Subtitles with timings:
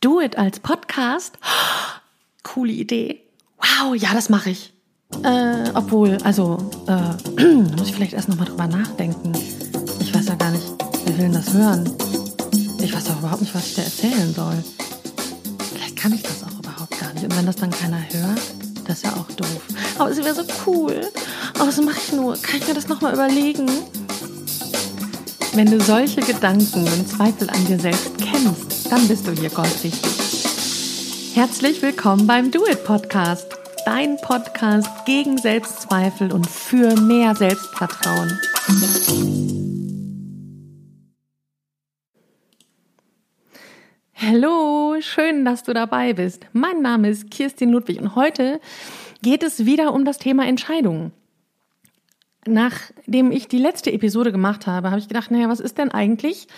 [0.00, 1.38] Do It als Podcast?
[2.44, 3.20] Coole Idee.
[3.58, 4.72] Wow, ja, das mache ich.
[5.24, 7.42] Äh, obwohl, also, äh,
[7.76, 9.32] muss ich vielleicht erst nochmal drüber nachdenken.
[9.98, 10.64] Ich weiß ja gar nicht,
[11.04, 11.92] wer will denn das hören?
[12.80, 14.62] Ich weiß auch überhaupt nicht, was ich dir erzählen soll.
[15.72, 17.24] Vielleicht kann ich das auch überhaupt gar nicht.
[17.24, 18.40] Und wenn das dann keiner hört,
[18.84, 19.62] das ist ja auch doof.
[19.98, 21.10] Aber es wäre so cool.
[21.54, 22.36] Aber was mache ich nur?
[22.36, 23.68] Kann ich mir das nochmal überlegen?
[25.54, 31.34] Wenn du solche Gedanken und Zweifel an dir selbst kennst, dann bist du hier goldrichtig.
[31.34, 33.54] Herzlich willkommen beim Do It Podcast,
[33.84, 38.38] dein Podcast gegen Selbstzweifel und für mehr Selbstvertrauen.
[44.14, 46.46] Hallo, schön, dass du dabei bist.
[46.52, 48.60] Mein Name ist Kirstin Ludwig und heute
[49.22, 51.12] geht es wieder um das Thema Entscheidungen
[52.46, 56.48] nachdem ich die letzte Episode gemacht habe, habe ich gedacht, naja, was ist denn eigentlich,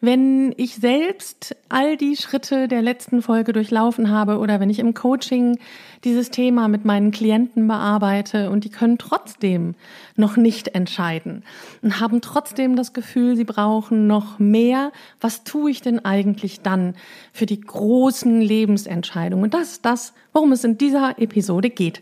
[0.00, 4.94] wenn ich selbst all die Schritte der letzten Folge durchlaufen habe oder wenn ich im
[4.94, 5.58] Coaching
[6.04, 9.74] dieses Thema mit meinen Klienten bearbeite und die können trotzdem
[10.16, 11.44] noch nicht entscheiden
[11.82, 14.92] und haben trotzdem das Gefühl, sie brauchen noch mehr.
[15.20, 16.94] Was tue ich denn eigentlich dann
[17.32, 19.44] für die großen Lebensentscheidungen?
[19.44, 22.00] Und das ist das, worum es in dieser Episode geht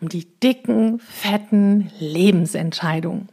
[0.00, 3.28] um die dicken, fetten Lebensentscheidungen.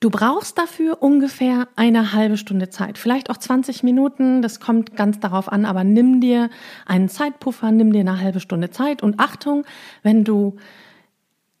[0.00, 5.20] Du brauchst dafür ungefähr eine halbe Stunde Zeit, vielleicht auch 20 Minuten, das kommt ganz
[5.20, 6.48] darauf an, aber nimm dir
[6.86, 9.66] einen Zeitpuffer, nimm dir eine halbe Stunde Zeit und Achtung,
[10.02, 10.56] wenn du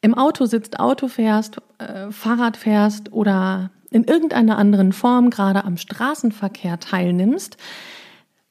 [0.00, 5.76] im Auto sitzt, Auto fährst, äh, Fahrrad fährst oder in irgendeiner anderen Form gerade am
[5.76, 7.58] Straßenverkehr teilnimmst,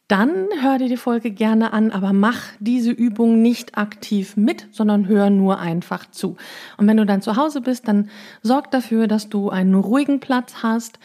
[0.10, 5.08] dann hör dir die Folge gerne an, aber mach diese Übung nicht aktiv mit, sondern
[5.08, 6.36] hör nur einfach zu.
[6.78, 8.10] Und wenn du dann zu Hause bist, dann
[8.42, 10.98] sorg dafür, dass du einen ruhigen Platz hast,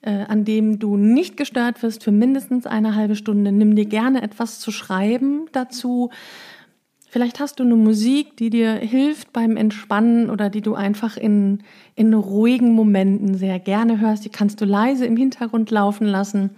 [0.00, 3.52] äh, an dem du nicht gestört wirst für mindestens eine halbe Stunde.
[3.52, 6.08] Nimm dir gerne etwas zu schreiben dazu.
[7.10, 11.62] Vielleicht hast du eine Musik, die dir hilft beim Entspannen oder die du einfach in,
[11.94, 14.24] in ruhigen Momenten sehr gerne hörst.
[14.24, 16.50] Die kannst du leise im Hintergrund laufen lassen.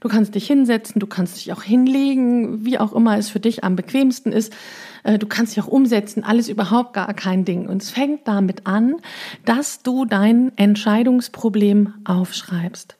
[0.00, 3.64] Du kannst dich hinsetzen, du kannst dich auch hinlegen, wie auch immer es für dich
[3.64, 4.54] am bequemsten ist.
[5.02, 7.68] Äh, du kannst dich auch umsetzen, alles überhaupt gar kein Ding.
[7.68, 8.96] Und es fängt damit an,
[9.44, 12.96] dass du dein Entscheidungsproblem aufschreibst.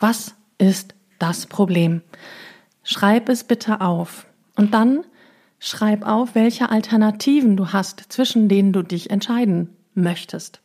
[0.00, 2.02] Was ist das Problem?
[2.82, 4.26] Schreib es bitte auf.
[4.56, 5.04] Und dann
[5.58, 10.60] schreib auf, welche Alternativen du hast, zwischen denen du dich entscheiden möchtest.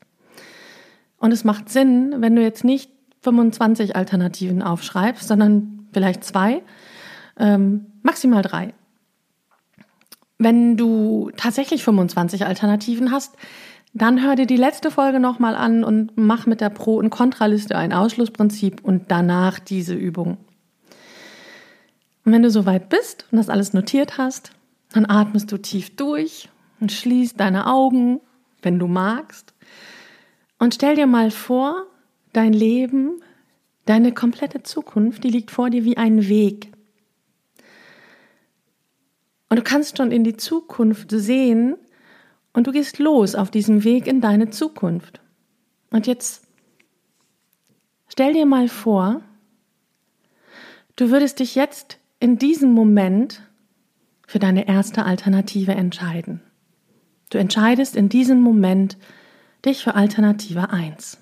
[1.20, 6.62] Und es macht Sinn, wenn du jetzt nicht 25 Alternativen aufschreibst, sondern vielleicht zwei,
[7.38, 8.74] ähm, maximal drei.
[10.38, 13.36] Wenn du tatsächlich 25 Alternativen hast,
[13.94, 17.76] dann hör dir die letzte Folge nochmal an und mach mit der Pro- und Kontraliste
[17.76, 20.38] ein Ausschlussprinzip und danach diese Übung.
[22.24, 24.52] Und wenn du soweit bist und das alles notiert hast,
[24.94, 26.50] dann atmest du tief durch
[26.80, 28.22] und schließt deine Augen,
[28.62, 29.54] wenn du magst.
[30.60, 31.86] Und stell dir mal vor,
[32.40, 33.22] Dein Leben,
[33.84, 36.72] deine komplette Zukunft, die liegt vor dir wie ein Weg.
[39.50, 41.76] Und du kannst schon in die Zukunft sehen
[42.54, 45.20] und du gehst los auf diesem Weg in deine Zukunft.
[45.92, 46.48] Und jetzt
[48.08, 49.20] stell dir mal vor,
[50.96, 53.42] du würdest dich jetzt in diesem Moment
[54.26, 56.40] für deine erste Alternative entscheiden.
[57.32, 58.98] Du entscheidest in diesem Moment
[59.66, 61.18] dich für Alternative 1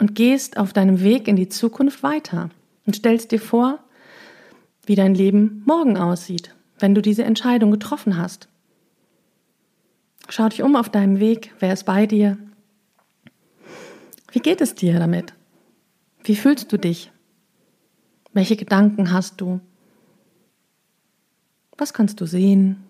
[0.00, 2.48] und gehst auf deinem Weg in die Zukunft weiter
[2.86, 3.78] und stellst dir vor,
[4.86, 8.48] wie dein Leben morgen aussieht, wenn du diese Entscheidung getroffen hast.
[10.28, 12.38] Schau dich um auf deinem Weg, wer ist bei dir?
[14.32, 15.34] Wie geht es dir damit?
[16.24, 17.12] Wie fühlst du dich?
[18.32, 19.60] Welche Gedanken hast du?
[21.76, 22.84] Was kannst du sehen?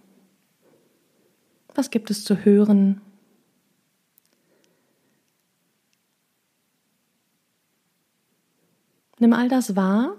[1.74, 3.00] Was gibt es zu hören?
[9.20, 10.16] Nimm all das wahr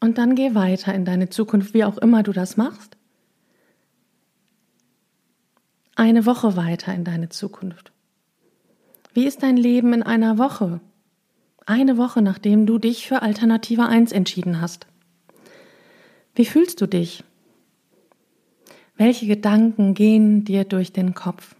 [0.00, 2.96] und dann geh weiter in deine Zukunft, wie auch immer du das machst.
[5.94, 7.92] Eine Woche weiter in deine Zukunft.
[9.14, 10.80] Wie ist dein Leben in einer Woche?
[11.66, 14.88] Eine Woche, nachdem du dich für Alternative 1 entschieden hast.
[16.34, 17.22] Wie fühlst du dich?
[18.96, 21.54] Welche Gedanken gehen dir durch den Kopf?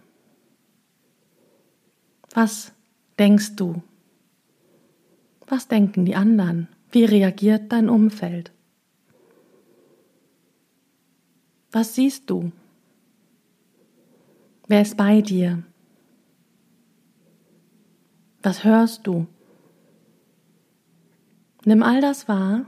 [2.33, 2.73] Was
[3.17, 3.81] denkst du?
[5.51, 6.69] Was denken die anderen?
[6.93, 8.53] Wie reagiert dein Umfeld?
[11.73, 12.53] Was siehst du?
[14.69, 15.63] Wer ist bei dir?
[18.41, 19.27] Was hörst du?
[21.65, 22.65] Nimm all das wahr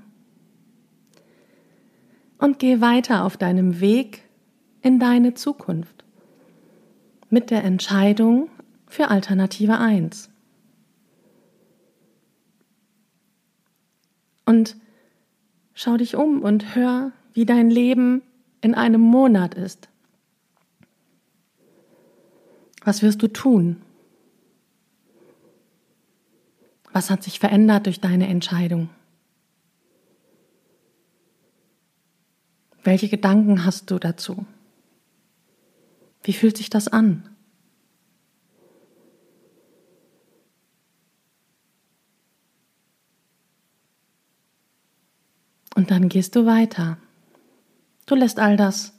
[2.38, 4.28] und geh weiter auf deinem Weg
[4.82, 6.04] in deine Zukunft
[7.30, 8.50] mit der Entscheidung
[8.88, 10.33] für Alternative 1.
[14.54, 14.76] Und
[15.74, 18.22] schau dich um und hör, wie dein Leben
[18.62, 19.90] in einem Monat ist.
[22.84, 23.82] Was wirst du tun?
[26.92, 28.92] Was hat sich verändert durch deine Entscheidung?
[32.84, 34.46] Welche Gedanken hast du dazu?
[36.22, 37.28] Wie fühlt sich das an?
[45.76, 46.98] Und dann gehst du weiter.
[48.08, 48.94] Du lässt all das,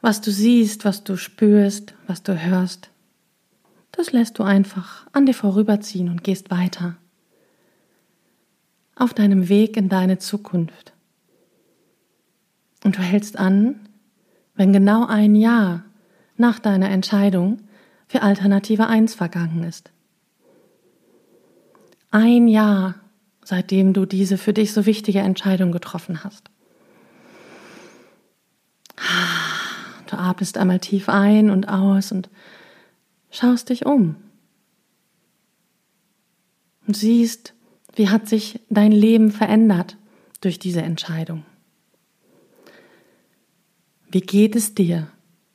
[0.00, 2.90] was du siehst, was du spürst, was du hörst,
[3.90, 6.96] das lässt du einfach an dir vorüberziehen und gehst weiter.
[8.94, 10.92] Auf deinem Weg in deine Zukunft.
[12.84, 13.80] Und du hältst an,
[14.54, 15.84] wenn genau ein Jahr
[16.36, 17.62] nach deiner Entscheidung
[18.06, 19.90] für Alternative 1 vergangen ist.
[22.12, 22.94] Ein Jahr,
[23.46, 26.50] seitdem du diese für dich so wichtige Entscheidung getroffen hast.
[30.10, 32.28] Du atmest einmal tief ein und aus und
[33.30, 34.16] schaust dich um
[36.88, 37.54] und siehst,
[37.94, 39.96] wie hat sich dein Leben verändert
[40.40, 41.44] durch diese Entscheidung.
[44.10, 45.08] Wie geht es dir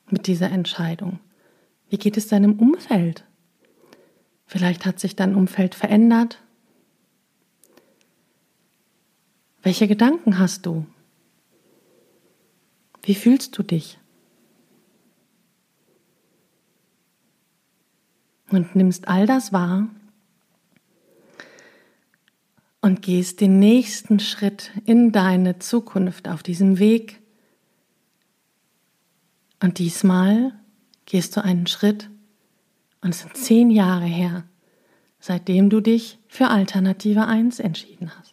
[0.09, 1.19] mit dieser Entscheidung?
[1.89, 3.25] Wie geht es deinem Umfeld?
[4.45, 6.41] Vielleicht hat sich dein Umfeld verändert.
[9.61, 10.85] Welche Gedanken hast du?
[13.03, 13.97] Wie fühlst du dich?
[18.51, 19.87] und nimmst all das wahr
[22.81, 27.21] und gehst den nächsten Schritt in deine Zukunft auf diesem Weg.
[29.61, 30.53] Und diesmal
[31.05, 32.09] gehst du einen Schritt
[33.01, 34.43] und es sind zehn Jahre her,
[35.19, 38.30] seitdem du dich für Alternative 1 entschieden hast.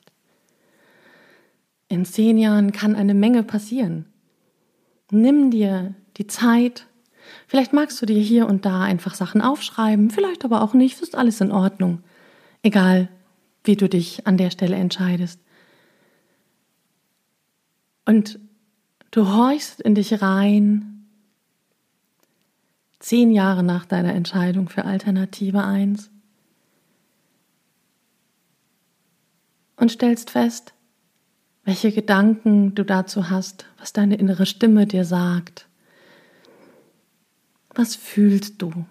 [1.89, 4.07] In zehn Jahren kann eine Menge passieren.
[5.11, 6.89] Nimm dir die Zeit
[7.47, 11.17] Vielleicht magst du dir hier und da einfach Sachen aufschreiben, vielleicht aber auch nicht, ist
[11.17, 12.03] alles in Ordnung.
[12.63, 13.09] Egal,
[13.65, 15.41] wie du dich an der Stelle entscheidest.
[18.05, 18.39] Und
[19.11, 21.07] du horchst in dich rein,
[22.99, 26.11] zehn Jahre nach deiner Entscheidung für Alternative 1
[29.77, 30.75] und stellst fest,
[31.69, 35.69] welche Gedanken du dazu hast, was deine innere Stimme dir sagt.
[37.75, 38.87] Was fühlst du?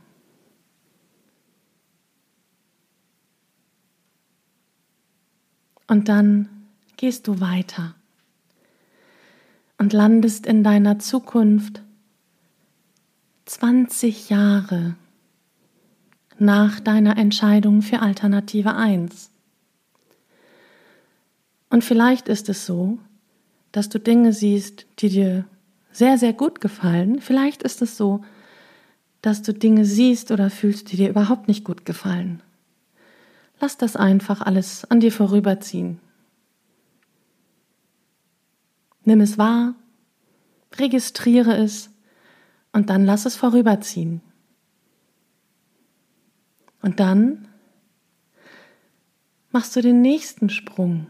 [5.87, 6.49] Und dann
[6.97, 7.95] gehst du weiter
[9.79, 11.81] und landest in deiner Zukunft
[13.45, 14.93] 20 Jahre
[16.37, 19.31] nach deiner Entscheidung für Alternative 1.
[21.69, 22.97] Und vielleicht ist es so,
[23.71, 25.45] dass du Dinge siehst, die dir
[25.91, 27.21] sehr, sehr gut gefallen.
[27.21, 28.23] Vielleicht ist es so,
[29.21, 32.41] dass du Dinge siehst oder fühlst, die dir überhaupt nicht gut gefallen.
[33.59, 35.99] Lass das einfach alles an dir vorüberziehen.
[39.03, 39.73] Nimm es wahr,
[40.75, 41.89] registriere es
[42.71, 44.21] und dann lass es vorüberziehen.
[46.81, 47.47] Und dann
[49.51, 51.07] machst du den nächsten Sprung.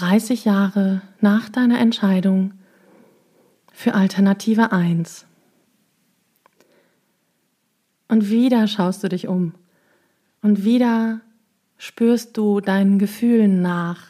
[0.00, 2.54] 30 Jahre nach deiner Entscheidung
[3.70, 5.26] für Alternative 1.
[8.08, 9.52] Und wieder schaust du dich um.
[10.40, 11.20] Und wieder
[11.76, 14.06] spürst du deinen Gefühlen nach.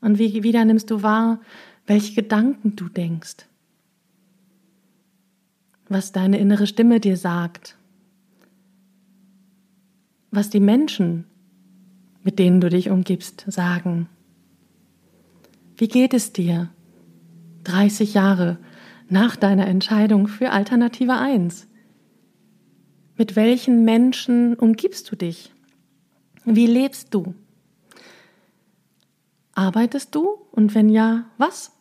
[0.00, 1.38] Und wie, wieder nimmst du wahr,
[1.86, 3.46] welche Gedanken du denkst.
[5.88, 7.76] Was deine innere Stimme dir sagt.
[10.32, 11.26] Was die Menschen,
[12.24, 14.08] mit denen du dich umgibst, sagen.
[15.76, 16.70] Wie geht es dir
[17.64, 18.58] 30 Jahre
[19.08, 21.66] nach deiner Entscheidung für Alternative 1?
[23.16, 25.52] Mit welchen Menschen umgibst du dich?
[26.44, 27.34] Wie lebst du?
[29.54, 30.28] Arbeitest du?
[30.52, 31.72] Und wenn ja, was?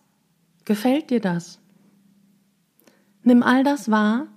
[0.65, 1.59] Gefällt dir das?
[3.23, 4.27] Nimm all das wahr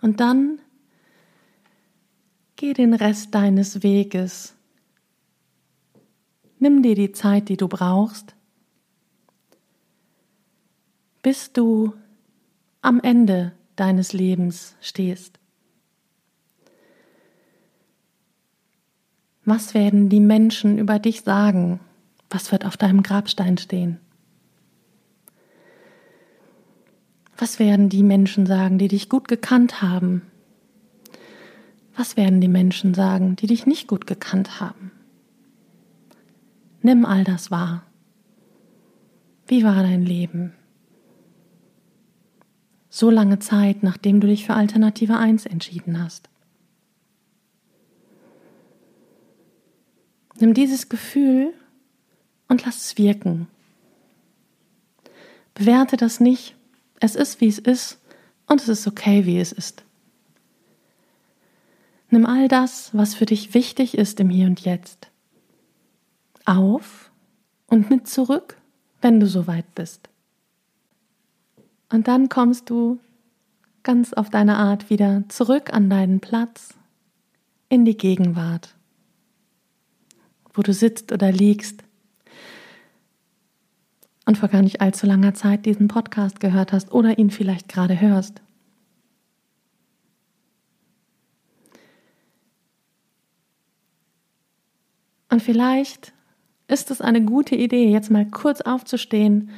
[0.00, 0.60] und dann
[2.56, 4.54] geh den Rest deines Weges.
[6.58, 8.34] Nimm dir die Zeit, die du brauchst,
[11.22, 11.94] bis du
[12.80, 15.38] am Ende deines Lebens stehst.
[19.44, 21.80] Was werden die Menschen über dich sagen?
[22.30, 23.98] Was wird auf deinem Grabstein stehen?
[27.36, 30.22] Was werden die Menschen sagen, die dich gut gekannt haben?
[31.96, 34.92] Was werden die Menschen sagen, die dich nicht gut gekannt haben?
[36.80, 37.84] Nimm all das wahr.
[39.46, 40.54] Wie war dein Leben?
[42.94, 46.28] So lange Zeit, nachdem du dich für Alternative 1 entschieden hast.
[50.38, 51.54] Nimm dieses Gefühl
[52.48, 53.48] und lass es wirken.
[55.54, 56.54] Bewerte das nicht.
[57.00, 57.98] Es ist, wie es ist
[58.46, 59.84] und es ist okay, wie es ist.
[62.10, 65.08] Nimm all das, was für dich wichtig ist im Hier und Jetzt,
[66.44, 67.10] auf
[67.68, 68.58] und mit zurück,
[69.00, 70.11] wenn du soweit bist.
[71.92, 72.98] Und dann kommst du
[73.82, 76.74] ganz auf deine Art wieder zurück an deinen Platz,
[77.68, 78.74] in die Gegenwart
[80.54, 81.82] wo du sitzt oder liegst
[84.26, 88.00] und vor gar nicht allzu langer Zeit diesen Podcast gehört hast oder ihn vielleicht gerade
[88.00, 88.40] hörst.
[95.28, 96.12] Und vielleicht
[96.68, 99.50] ist es eine gute Idee, jetzt mal kurz aufzustehen,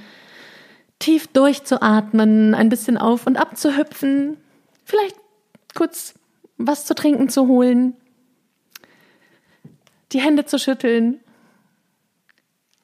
[1.04, 4.38] tief durchzuatmen, ein bisschen auf und ab zu hüpfen,
[4.86, 5.16] vielleicht
[5.74, 6.14] kurz
[6.56, 7.92] was zu trinken zu holen,
[10.12, 11.20] die Hände zu schütteln,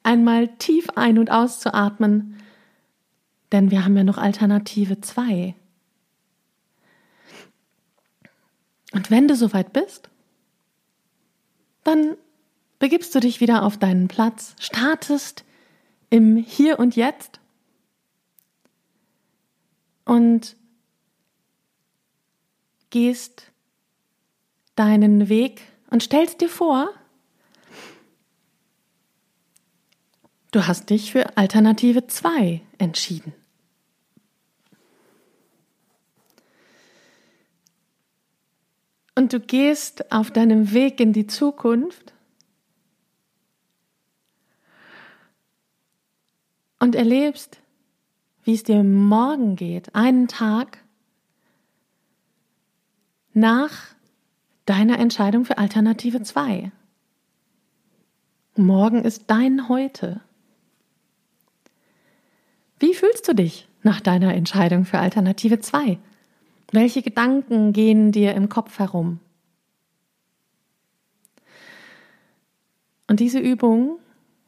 [0.03, 2.37] einmal tief ein- und auszuatmen,
[3.51, 5.55] denn wir haben ja noch Alternative 2.
[8.93, 10.11] Und wenn du soweit bist,
[11.83, 12.17] dann
[12.77, 15.43] begibst du dich wieder auf deinen Platz, startest
[16.11, 17.40] im Hier und Jetzt
[20.11, 20.57] und
[22.89, 23.49] gehst
[24.75, 26.93] deinen Weg und stellst dir vor,
[30.53, 33.31] Du hast dich für Alternative 2 entschieden.
[39.15, 42.13] Und du gehst auf deinem Weg in die Zukunft
[46.79, 47.60] und erlebst,
[48.51, 50.79] wie es dir morgen geht, einen Tag
[53.31, 53.95] nach
[54.65, 56.69] deiner Entscheidung für Alternative 2.
[58.57, 60.19] Morgen ist dein Heute.
[62.77, 65.97] Wie fühlst du dich nach deiner Entscheidung für Alternative 2?
[66.73, 69.21] Welche Gedanken gehen dir im Kopf herum?
[73.07, 73.97] Und diese Übung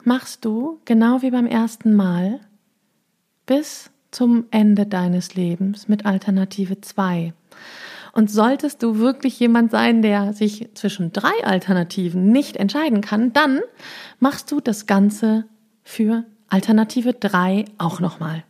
[0.04, 2.42] machst du genau wie beim ersten Mal
[3.46, 7.34] bis zum Ende deines Lebens mit Alternative 2.
[8.14, 13.60] Und solltest du wirklich jemand sein, der sich zwischen drei Alternativen nicht entscheiden kann, dann
[14.20, 15.46] machst du das Ganze
[15.84, 18.44] für Alternative 3 auch nochmal.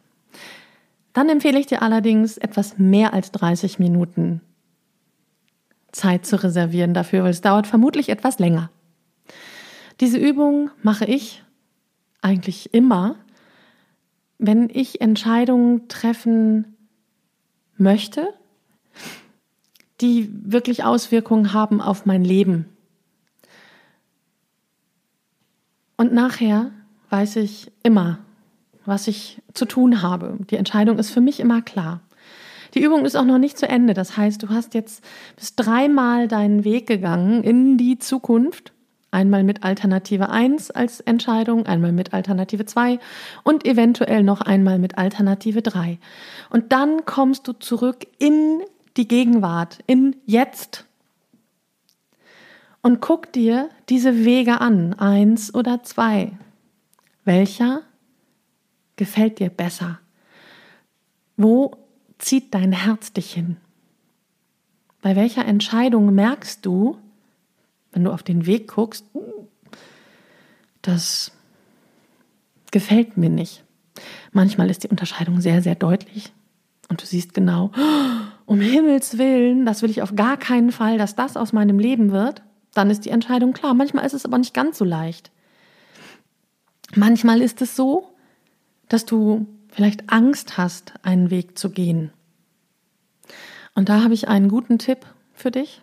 [1.14, 4.42] Dann empfehle ich dir allerdings etwas mehr als 30 Minuten
[5.94, 8.70] Zeit zu reservieren dafür, weil es dauert vermutlich etwas länger.
[10.00, 11.44] Diese Übung mache ich
[12.22, 13.16] eigentlich immer,
[14.46, 16.76] wenn ich Entscheidungen treffen
[17.78, 18.34] möchte,
[20.02, 22.66] die wirklich Auswirkungen haben auf mein Leben.
[25.96, 26.72] Und nachher
[27.10, 28.20] weiß ich immer,
[28.86, 30.38] was ich zu tun habe.
[30.50, 32.02] Die Entscheidung ist für mich immer klar.
[32.74, 33.94] Die Übung ist auch noch nicht zu Ende.
[33.94, 35.06] Das heißt, du hast jetzt
[35.38, 38.73] bis dreimal deinen Weg gegangen in die Zukunft.
[39.14, 42.98] Einmal mit Alternative 1 als Entscheidung, einmal mit Alternative 2
[43.44, 46.00] und eventuell noch einmal mit Alternative 3.
[46.50, 48.64] Und dann kommst du zurück in
[48.98, 50.86] die Gegenwart, in jetzt.
[52.82, 56.32] Und guck dir diese Wege an, eins oder zwei.
[57.24, 57.84] Welcher
[58.96, 60.00] gefällt dir besser?
[61.38, 61.78] Wo
[62.18, 63.58] zieht dein Herz dich hin?
[65.04, 66.98] Bei welcher Entscheidung merkst du,
[67.94, 69.06] wenn du auf den Weg guckst,
[70.82, 71.32] das
[72.72, 73.64] gefällt mir nicht.
[74.32, 76.34] Manchmal ist die Unterscheidung sehr, sehr deutlich
[76.90, 77.72] und du siehst genau,
[78.46, 82.12] um Himmels willen, das will ich auf gar keinen Fall, dass das aus meinem Leben
[82.12, 82.42] wird.
[82.74, 83.74] Dann ist die Entscheidung klar.
[83.74, 85.32] Manchmal ist es aber nicht ganz so leicht.
[86.96, 88.10] Manchmal ist es so,
[88.90, 92.12] dass du vielleicht Angst hast, einen Weg zu gehen.
[93.76, 95.82] Und da habe ich einen guten Tipp für dich,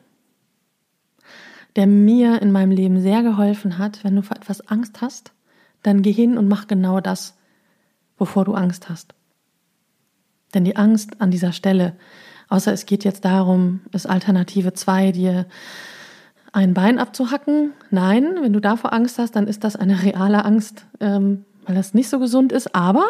[1.76, 4.04] der mir in meinem Leben sehr geholfen hat.
[4.04, 5.32] Wenn du vor etwas Angst hast,
[5.82, 7.36] dann geh hin und mach genau das,
[8.18, 9.14] wovor du Angst hast.
[10.54, 11.96] Denn die Angst an dieser Stelle,
[12.48, 15.46] außer es geht jetzt darum, ist Alternative 2 dir
[16.52, 17.72] ein Bein abzuhacken.
[17.90, 21.94] Nein, wenn du davor Angst hast, dann ist das eine reale Angst, ähm, weil das
[21.94, 22.74] nicht so gesund ist.
[22.74, 23.06] Aber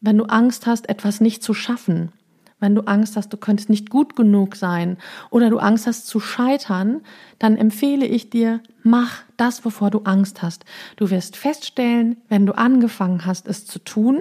[0.00, 2.12] wenn du Angst hast, etwas nicht zu schaffen,
[2.60, 4.98] wenn du Angst hast, du könntest nicht gut genug sein
[5.30, 7.02] oder du Angst hast zu scheitern,
[7.38, 10.64] dann empfehle ich dir, mach das, wovor du Angst hast.
[10.96, 14.20] Du wirst feststellen, wenn du angefangen hast, es zu tun,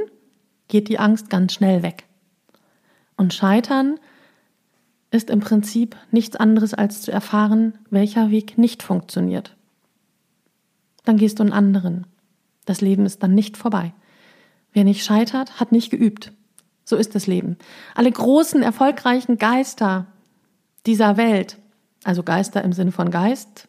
[0.68, 2.06] geht die Angst ganz schnell weg.
[3.16, 4.00] Und scheitern
[5.10, 9.56] ist im Prinzip nichts anderes als zu erfahren, welcher Weg nicht funktioniert.
[11.06, 12.06] Dann gehst du einen anderen.
[12.66, 13.94] Das Leben ist dann nicht vorbei.
[14.74, 16.34] Wer nicht scheitert, hat nicht geübt.
[16.88, 17.58] So ist das Leben.
[17.96, 20.06] Alle großen, erfolgreichen Geister
[20.86, 21.58] dieser Welt,
[22.06, 23.68] also Geister im Sinne von Geist,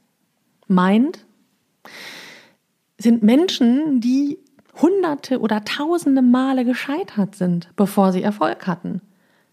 [0.68, 1.26] meint,
[2.96, 4.38] sind Menschen, die
[4.80, 9.00] hunderte oder tausende Male gescheitert sind, bevor sie Erfolg hatten.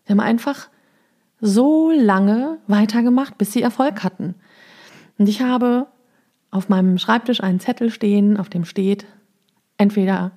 [0.03, 0.69] Sie haben einfach
[1.41, 4.35] so lange weitergemacht, bis sie Erfolg hatten.
[5.17, 5.87] Und ich habe
[6.51, 9.07] auf meinem Schreibtisch einen Zettel stehen, auf dem steht,
[9.79, 10.33] entweder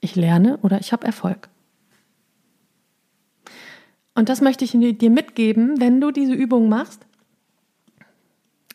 [0.00, 1.50] ich lerne oder ich habe Erfolg.
[4.16, 7.06] Und das möchte ich dir mitgeben, wenn du diese Übung machst.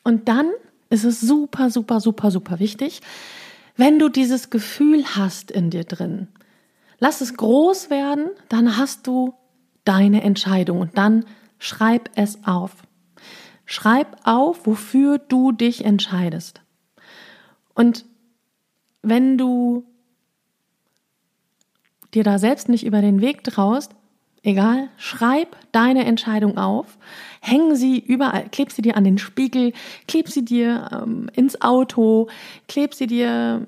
[0.04, 0.52] Und dann
[0.92, 3.02] ist es super, super, super, super wichtig,
[3.76, 6.28] wenn du dieses Gefühl hast in dir drin.
[7.00, 9.34] Lass es groß werden, dann hast du
[9.84, 11.26] deine Entscheidung und dann
[11.58, 12.74] schreib es auf.
[13.66, 16.62] Schreib auf, wofür du dich entscheidest.
[17.74, 18.06] Und
[19.02, 19.86] wenn du
[22.14, 23.96] dir da selbst nicht über den Weg traust,
[24.44, 26.98] Egal, schreib deine Entscheidung auf,
[27.42, 29.72] häng sie überall, kleb sie dir an den Spiegel,
[30.08, 32.28] kleb sie dir ähm, ins Auto,
[32.68, 33.68] kleb sie dir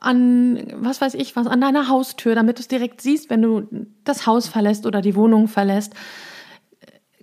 [0.00, 3.86] an, was weiß ich, was an deiner Haustür, damit du es direkt siehst, wenn du
[4.02, 5.94] das Haus verlässt oder die Wohnung verlässt.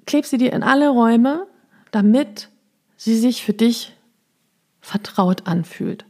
[0.06, 1.46] Kleb sie dir in alle Räume,
[1.92, 2.48] damit
[2.96, 3.98] sie sich für dich
[4.80, 6.06] vertraut anfühlt.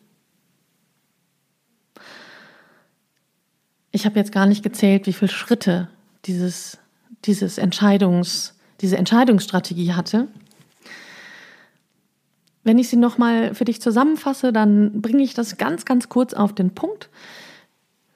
[3.92, 5.90] Ich habe jetzt gar nicht gezählt, wie viele Schritte
[6.26, 6.78] dieses,
[7.26, 10.28] dieses Entscheidungs, diese Entscheidungsstrategie hatte.
[12.64, 16.54] Wenn ich sie nochmal für dich zusammenfasse, dann bringe ich das ganz, ganz kurz auf
[16.54, 17.10] den Punkt.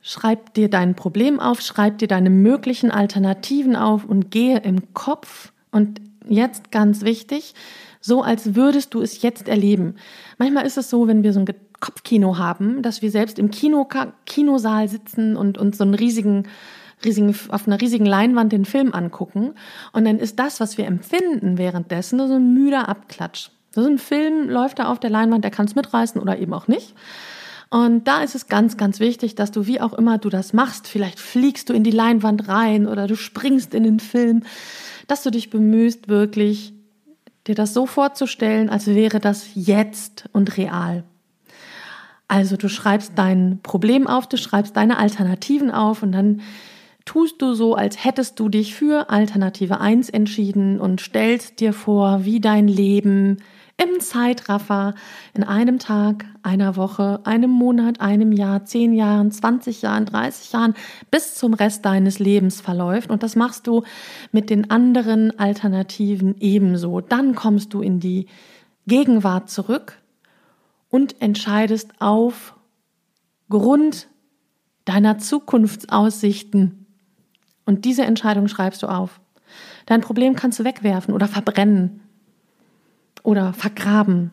[0.02, 5.54] Schreib dir dein Problem auf, schreib dir deine möglichen Alternativen auf und gehe im Kopf
[5.72, 7.56] und jetzt ganz wichtig,
[8.02, 9.96] so als würdest du es jetzt erleben.
[10.38, 11.48] Manchmal ist es so, wenn wir so ein
[11.80, 13.88] Kopfkino haben, dass wir selbst im Kino,
[14.26, 16.44] Kinosaal sitzen und uns so einen riesigen
[17.06, 19.54] riesigen, auf einer riesigen Leinwand den Film angucken.
[19.92, 23.50] Und dann ist das, was wir empfinden währenddessen, nur so ein müder Abklatsch.
[23.72, 26.68] So ein Film läuft da auf der Leinwand, der kann es mitreißen oder eben auch
[26.68, 26.94] nicht.
[27.70, 30.88] Und da ist es ganz, ganz wichtig, dass du, wie auch immer du das machst,
[30.88, 34.44] vielleicht fliegst du in die Leinwand rein oder du springst in den Film,
[35.08, 36.74] dass du dich bemühst, wirklich
[37.48, 41.04] dir das so vorzustellen, als wäre das jetzt und real.
[42.28, 46.42] Also du schreibst dein Problem auf, du schreibst deine Alternativen auf und dann
[47.06, 52.26] tust du so, als hättest du dich für Alternative 1 entschieden und stellst dir vor,
[52.26, 53.38] wie dein Leben
[53.78, 54.94] im Zeitraffer
[55.34, 60.76] in einem Tag, einer Woche, einem Monat, einem Jahr, zehn Jahren, 20 Jahren, 30 Jahren
[61.10, 63.10] bis zum Rest deines Lebens verläuft.
[63.10, 63.84] Und das machst du
[64.32, 67.02] mit den anderen Alternativen ebenso.
[67.02, 68.28] Dann kommst du in die
[68.86, 70.02] Gegenwart zurück
[70.89, 72.56] und entscheidest auf
[73.50, 74.08] Grund
[74.86, 76.83] deiner Zukunftsaussichten
[77.65, 79.19] und diese Entscheidung schreibst du auf.
[79.86, 82.02] Dein Problem kannst du wegwerfen oder verbrennen
[83.23, 84.32] oder vergraben.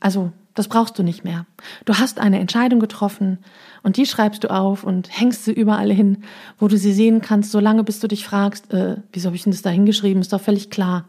[0.00, 1.44] Also, das brauchst du nicht mehr.
[1.84, 3.38] Du hast eine Entscheidung getroffen
[3.82, 6.24] und die schreibst du auf und hängst sie überall hin,
[6.58, 9.52] wo du sie sehen kannst, solange bis du dich fragst, äh, wieso habe ich denn
[9.52, 10.22] das da hingeschrieben?
[10.22, 11.04] Ist doch völlig klar.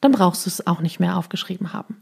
[0.00, 1.96] Dann brauchst du es auch nicht mehr aufgeschrieben haben.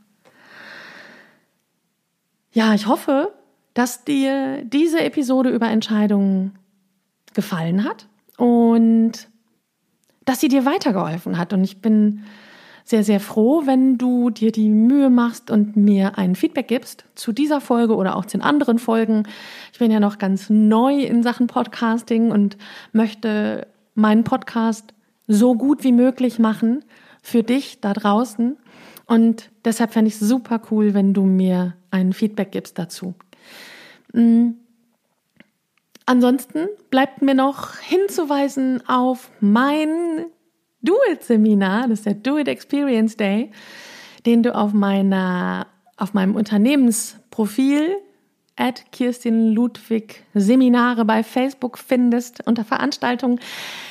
[2.53, 3.33] Ja, ich hoffe,
[3.73, 6.59] dass dir diese Episode über Entscheidungen
[7.33, 9.29] gefallen hat und
[10.25, 11.53] dass sie dir weitergeholfen hat.
[11.53, 12.25] Und ich bin
[12.85, 17.33] sehr, sehr froh, wenn du dir die Mühe machst und mir ein Feedback gibst zu
[17.33, 19.25] dieser Folge oder auch zu den anderen Folgen.
[19.73, 22.57] Ich bin ja noch ganz neu in Sachen Podcasting und
[22.93, 24.95] möchte meinen Podcast
[25.27, 26.83] so gut wie möglich machen
[27.21, 28.57] für dich da draußen.
[29.05, 33.15] Und deshalb fände ich es super cool, wenn du mir ein Feedback gibst dazu.
[34.13, 34.53] Mm.
[36.09, 40.25] Ansonsten bleibt mir noch hinzuweisen auf mein
[40.81, 43.53] Do-It-Seminar, das ist der Do-It Experience Day,
[44.25, 45.67] den du auf meiner,
[45.99, 47.99] auf meinem Unternehmensprofil
[48.57, 53.39] at Kirstin Ludwig Seminare bei Facebook findest unter Veranstaltungen.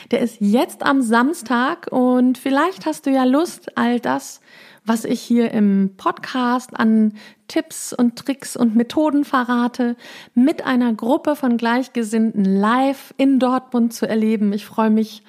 [0.09, 4.41] Der ist jetzt am Samstag und vielleicht hast du ja Lust, all das,
[4.87, 7.13] was ich hier im Podcast an
[7.47, 9.95] Tipps und Tricks und Methoden verrate,
[10.33, 14.53] mit einer Gruppe von Gleichgesinnten live in Dortmund zu erleben.
[14.53, 15.21] Ich freue mich,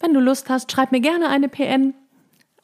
[0.00, 1.94] wenn du Lust hast, schreib mir gerne eine PN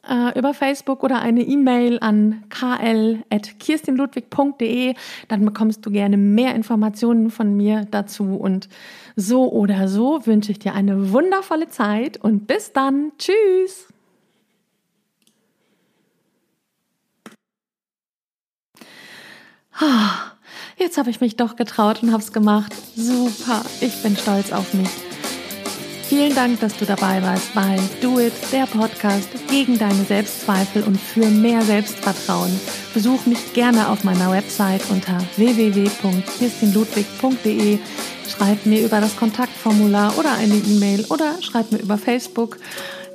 [0.07, 4.93] äh, über Facebook oder eine E-Mail an kl.kirstinludwig.de.
[5.27, 8.35] Dann bekommst du gerne mehr Informationen von mir dazu.
[8.35, 8.69] Und
[9.15, 13.11] so oder so wünsche ich dir eine wundervolle Zeit und bis dann.
[13.17, 13.89] Tschüss.
[20.77, 22.73] Jetzt habe ich mich doch getraut und habe es gemacht.
[22.95, 24.89] Super, ich bin stolz auf mich.
[26.09, 30.99] Vielen Dank, dass du dabei warst bei Do It, der Podcast gegen deine Selbstzweifel und
[30.99, 32.59] für mehr Selbstvertrauen.
[32.95, 37.77] Besuch mich gerne auf meiner Website unter www.kirstinludwig.de.
[38.27, 42.57] Schreib mir über das Kontaktformular oder eine E-Mail oder schreib mir über Facebook.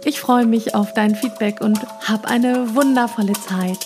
[0.04, 3.84] Ich freue mich auf dein Feedback und hab eine wundervolle Zeit.